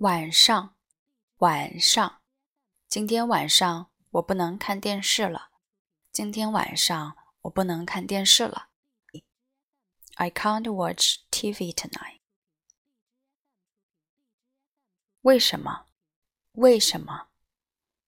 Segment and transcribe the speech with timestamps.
[0.00, 0.74] 晚上，
[1.38, 2.20] 晚上，
[2.88, 5.50] 今天晚上我不能看电视了。
[6.12, 8.68] 今天晚上我不能看电视了。
[10.16, 12.20] I can't watch TV tonight.
[15.22, 15.86] 为什么？
[16.52, 17.28] 为什么？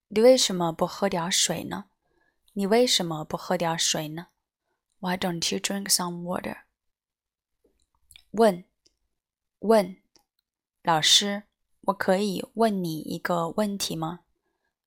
[0.09, 1.91] 你为什么不喝点水呢？
[2.52, 4.29] 你为什么不喝点水呢？
[5.00, 6.64] Why don't you drink some water？
[8.30, 8.64] 问，
[9.61, 10.02] 问，
[10.82, 11.45] 老师，
[11.86, 14.21] 我可以问你一个问题吗？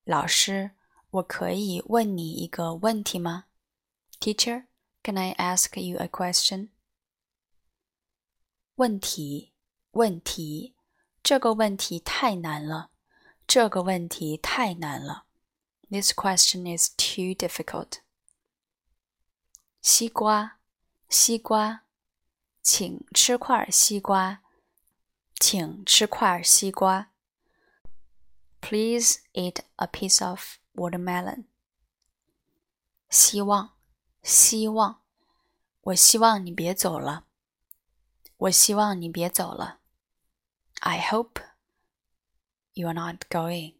[0.04, 0.70] 老师，
[1.10, 3.44] 我可以问你一个问题吗
[4.18, 4.66] ？Teacher,
[5.02, 6.68] can I ask you a question？
[8.76, 9.52] 问题，
[9.92, 10.74] 问题，
[11.22, 12.90] 这个问题太难了，
[13.46, 15.26] 这个问题太难了。
[15.90, 18.00] This question is too difficult。
[19.80, 20.58] 西瓜，
[21.08, 21.82] 西瓜。
[22.62, 24.42] 请吃块西瓜，
[25.38, 27.12] 请吃块西瓜。
[28.60, 31.44] Please eat a piece of watermelon。
[33.10, 33.76] 希望，
[34.22, 35.02] 希望，
[35.82, 37.26] 我希望你别走了。
[38.38, 39.80] 我希望你别走了。
[40.80, 41.40] I hope
[42.72, 43.76] you are not going。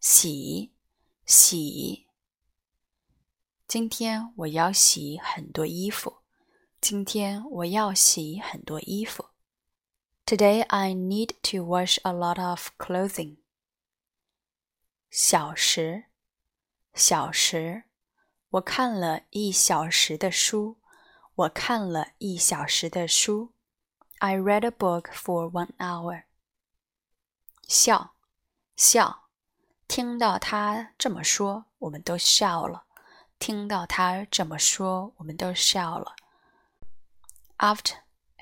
[0.00, 0.72] 洗，
[1.24, 2.06] 洗。
[3.66, 6.25] 今天我要洗很多衣服。
[6.85, 9.29] 今天我要洗很多衣服。
[10.25, 13.37] Today I need to wash a lot of clothing.
[15.09, 16.05] 小时，
[16.93, 17.83] 小时，
[18.49, 20.77] 我看了一小时的书。
[21.35, 23.53] 我看了一小时的书。
[24.19, 26.25] I read a book for one hour.
[27.67, 28.15] 笑，
[28.75, 29.29] 笑，
[29.87, 32.85] 听到他这么说，我们都笑了。
[33.39, 36.15] 听到他这么说，我们都笑了。
[37.57, 37.95] After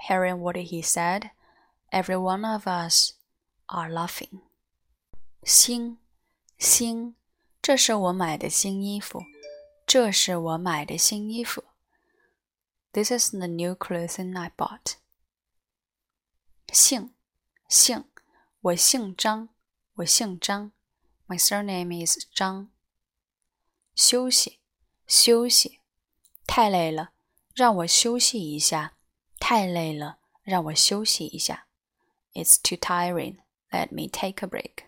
[0.08, 1.32] hearing what he said,
[1.92, 3.14] every one of us
[3.68, 4.42] are laughing.
[5.44, 5.98] 新，
[6.58, 7.16] 新，
[7.62, 9.24] 这是我买的新衣服。
[9.86, 11.64] 这是我买的新衣服。
[12.94, 14.96] This is the new clothing I bought.
[16.68, 17.12] 姓，
[17.68, 18.06] 姓，
[18.62, 19.50] 我姓张，
[19.96, 20.72] 我姓张。
[21.28, 22.70] My surname is 张。
[23.96, 24.60] 休息。
[25.08, 25.80] 休息，
[26.46, 27.14] 太累了，
[27.56, 28.94] 让我休息一下。
[29.44, 31.68] 太累了，让我休息一下。
[32.34, 33.38] It's too tiring.
[33.72, 34.86] Let me take a break.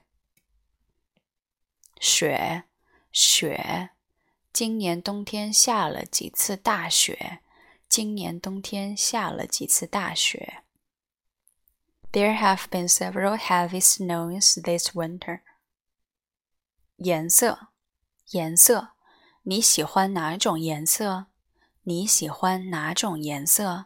[1.99, 2.63] 雪，
[3.11, 3.91] 雪，
[4.51, 7.41] 今年冬天下了几次大雪？
[7.87, 10.63] 今年冬天下了几次大雪？
[12.11, 15.41] There have been several heavy snows this winter.
[16.97, 17.67] 颜色，
[18.31, 18.93] 颜色。
[19.43, 21.27] 你喜欢哪种颜色？
[21.83, 23.85] 你喜欢哪种颜色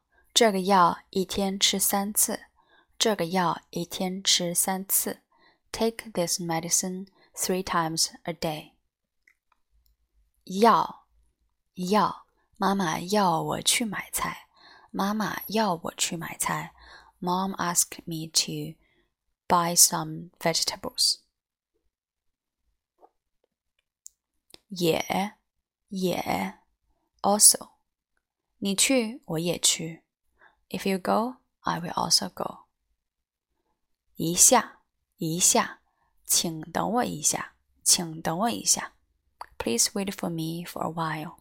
[0.32, 2.46] 这个药一天吃三次。
[2.98, 5.22] 这个药一天吃三次。
[5.72, 8.72] Take this medicine three times a day.
[10.44, 11.06] 要，
[11.74, 14.48] 要，妈妈要我去买菜。
[14.90, 16.72] 妈妈要我去买菜。
[17.20, 18.78] Mom asked me to
[19.46, 21.20] buy some vegetables.
[24.68, 25.34] 也
[25.88, 26.58] 也
[27.20, 27.72] also，
[28.58, 29.99] 你去我也去。
[30.70, 32.66] If you go, I will also go。
[34.16, 34.80] 一下
[35.16, 35.80] 一下，
[36.24, 38.94] 请等我一下，请等我一下。
[39.58, 41.36] Please wait for me for a while。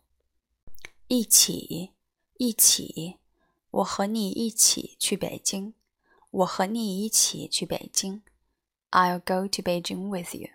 [1.08, 1.94] 一起
[2.38, 3.20] 一起，
[3.70, 5.74] 我和你一起去北京。
[6.32, 8.24] 我和你一起去北京。
[8.92, 10.50] I'll go to Beijing with you。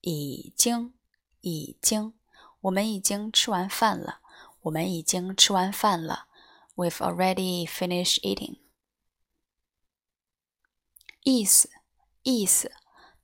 [0.00, 0.94] 已经，
[1.40, 2.14] 已经，
[2.60, 4.20] 我们已经吃完饭了。
[4.62, 6.26] 我们已经吃完饭了。
[6.74, 8.58] We've already finished eating。
[11.22, 11.70] 意思，
[12.22, 12.72] 意思，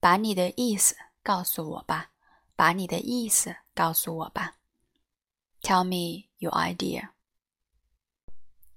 [0.00, 2.10] 把你的意思告诉我吧。
[2.56, 4.58] 把你的意思告诉我吧。
[5.60, 7.10] Tell me your idea。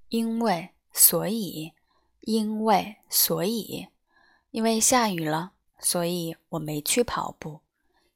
[0.09, 1.73] 因为，所以，
[2.21, 3.89] 因为，所以，
[4.51, 7.61] 因为下雨了，所以我没去跑步。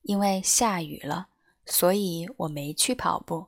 [0.02, 1.28] 因为下雨了，
[1.66, 3.48] 所以我没去跑步。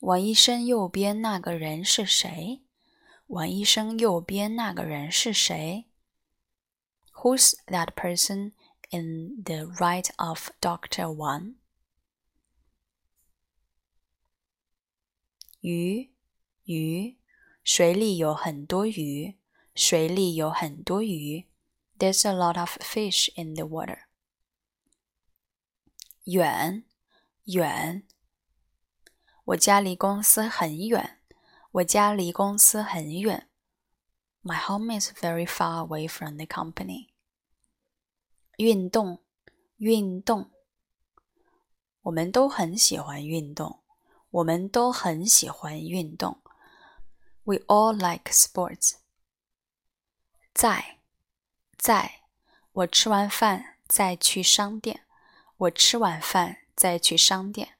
[0.00, 2.62] 王医生右边那个人是谁？
[3.28, 5.86] 王医生右边那个人是谁？
[7.14, 8.52] Who's that person
[8.90, 11.54] in the right of Doctor Wang？
[15.60, 16.10] 鱼，
[16.64, 17.16] 鱼，
[17.62, 19.38] 水里有很多鱼，
[19.74, 21.46] 水里有很多鱼。
[21.98, 24.00] There's a lot of fish in the water。
[26.24, 26.84] 远，
[27.44, 28.02] 远。
[29.47, 31.21] 我家离公司很远。
[31.71, 33.47] 我家离公司很远。
[34.43, 37.07] My home is very far away from the company.
[38.57, 39.23] 运动，
[39.77, 40.51] 运动。
[42.01, 43.81] 我们都很喜欢运动。
[44.31, 46.41] 我们都很喜欢运动。
[47.43, 48.95] We all like sports.
[50.53, 50.99] 在，
[51.77, 52.23] 在。
[52.73, 55.05] 我吃完饭再去商店。
[55.55, 57.76] 我吃完饭再去商店。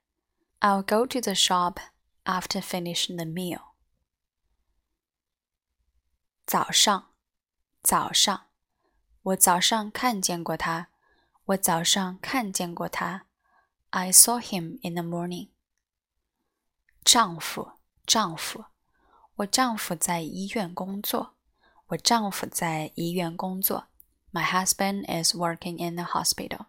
[0.60, 1.78] I'll go to the shop
[2.24, 3.60] after finishing the meal.
[6.46, 7.14] 早上，
[7.82, 8.46] 早上，
[9.22, 10.88] 我早上看见过他。
[11.46, 13.26] 我早上看见过他。
[13.90, 15.50] I saw him in the morning.
[17.04, 17.72] 丈夫，
[18.06, 18.66] 丈夫，
[19.34, 21.34] 我丈夫在医院工作。
[21.88, 23.88] 我丈夫在医院工作。
[24.32, 26.66] My husband is working in the hospital.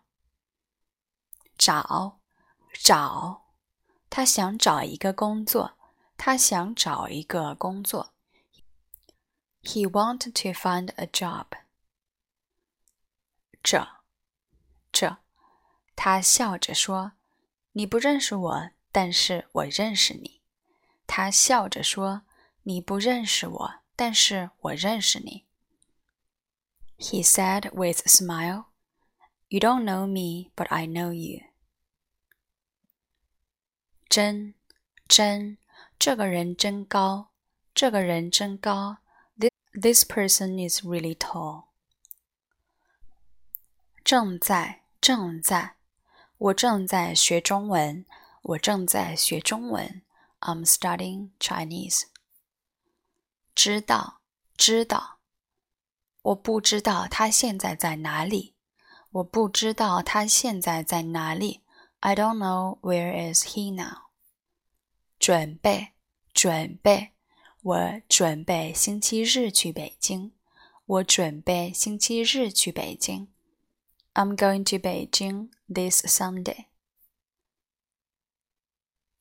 [1.57, 2.19] 找，
[2.73, 3.41] 找。
[4.09, 5.77] 他想找一个工作。
[6.15, 8.13] 他想找一个工作。
[9.61, 11.47] He wanted to find a job。
[13.61, 13.87] 这，
[14.91, 15.17] 这，
[15.95, 17.13] 他笑着说：“
[17.73, 20.41] 你不认识我，但是我认识你。”
[21.07, 22.23] 他笑着说：“
[22.63, 25.45] 你不认识我，但是我认识你。”
[26.99, 28.65] He said with a smile,
[29.49, 31.41] "You don't know me, but I know you."
[34.08, 34.54] 真
[35.06, 35.58] 真，
[35.98, 37.28] 这个人真高，
[37.74, 38.98] 这个人真高。
[39.38, 39.50] This
[39.80, 41.64] this person is really tall。
[44.02, 45.76] 正在正在，
[46.38, 48.06] 我正在学中文，
[48.40, 50.02] 我正在学中文。
[50.40, 52.04] I'm studying Chinese。
[53.54, 54.20] 知道
[54.56, 55.18] 知道，
[56.22, 58.54] 我不知道他现在在哪里，
[59.10, 61.62] 我不知道他现在在哪里。
[61.99, 64.09] I don't know where is he now。
[65.19, 65.93] 准备，
[66.33, 67.13] 准备，
[67.61, 70.33] 我准备星期日去北京。
[70.85, 73.29] 我准备星期日去北京。
[74.13, 76.65] I'm going to Beijing this Sunday。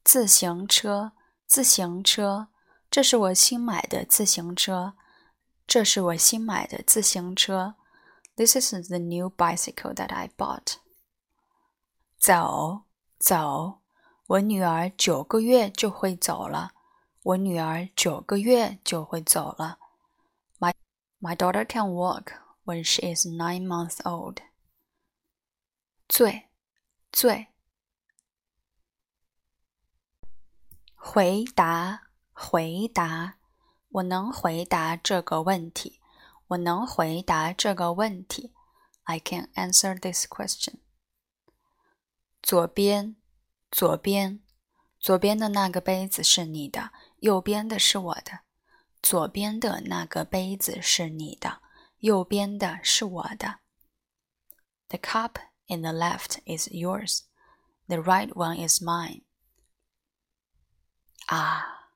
[0.03, 1.13] 自行车，
[1.47, 2.49] 自行车，
[2.91, 4.95] 这是我新买的自行车。
[5.69, 7.77] 这是我新买的自行车。
[8.35, 10.79] This is the new bicycle that I bought。
[12.18, 12.84] 走，
[13.20, 13.82] 走，
[14.26, 16.72] 我女儿九个月就会走了。
[17.24, 19.80] 我女儿九个月就会走了。
[20.60, 20.74] My
[21.20, 22.34] my daughter can walk
[22.66, 24.38] when she is nine months old.
[26.08, 26.50] 最
[27.12, 27.48] 最
[30.96, 33.38] 回答回答，
[33.90, 36.00] 我能回答这个问题。
[36.48, 38.54] 我能回答这个问题。
[39.04, 40.76] I can answer this question.
[42.43, 43.17] 左边。
[43.75, 44.41] 左边，
[45.01, 48.41] 左边的那个杯子是你的，右边的是我的。
[49.01, 51.63] 左边的那个杯子是你的，
[52.01, 53.61] 右边的是我的。
[54.89, 55.37] The cup
[55.69, 57.21] in the left is yours,
[57.87, 59.23] the right one is mine.
[61.29, 61.89] 啊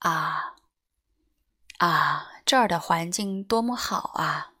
[0.00, 0.56] 啊
[1.78, 2.26] 啊！
[2.44, 4.52] 这儿的环境多么好啊！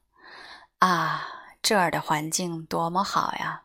[0.78, 1.28] 啊，
[1.60, 3.64] 这儿的环境多么好呀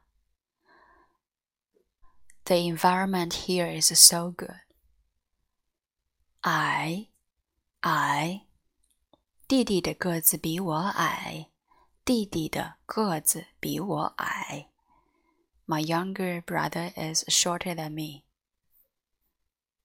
[2.45, 4.62] ！The environment here is so good.
[6.41, 7.09] I,
[7.81, 8.48] I，
[9.48, 11.50] 弟弟的个子比我矮，
[12.03, 14.69] 弟弟的个子比我矮。
[15.67, 18.24] My younger brother is shorter than me.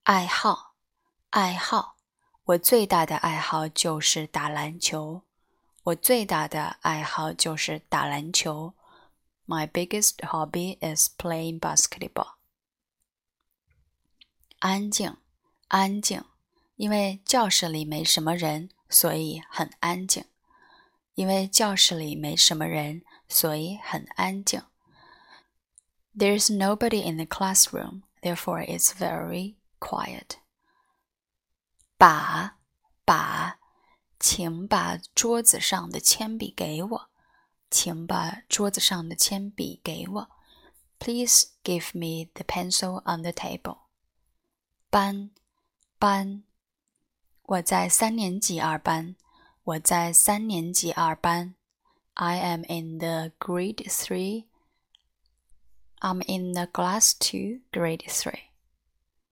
[0.05, 0.75] 爱好，
[1.31, 1.97] 爱好，
[2.45, 5.23] 我最大的爱好就是打篮球。
[5.83, 8.73] 我最大的爱好就是打篮球。
[9.47, 12.37] My biggest hobby is playing basketball.
[14.59, 15.17] 安静，
[15.69, 16.25] 安静，
[16.77, 20.25] 因为教室里没什么人，所以很安静。
[21.15, 24.63] 因为教室里没什么人，所以很安静。
[26.17, 30.39] There's nobody in the classroom, therefore it's very quiet.
[31.97, 32.59] 把
[33.05, 33.59] 把，
[34.19, 37.11] 请把桌子上的铅笔给我。
[37.71, 40.31] 请把桌子上的铅笔给我。
[40.99, 43.79] Please give me the pencil on the table.
[44.91, 45.31] 班
[45.99, 46.43] 班，
[47.43, 49.17] 我在三年级二班。
[49.65, 51.55] 我在三年级二班。
[52.15, 54.45] I am in the grade three.
[56.01, 58.48] I'm in the class two, grade three.